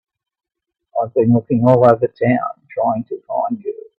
I've 0.99 1.13
been 1.13 1.31
looking 1.31 1.63
all 1.65 1.85
over 1.85 2.07
town 2.07 2.49
trying 2.73 3.03
to 3.09 3.21
find 3.27 3.61
you. 3.63 3.87